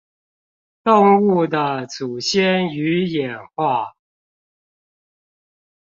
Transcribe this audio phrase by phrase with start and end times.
[0.83, 3.93] 動物的祖先與演化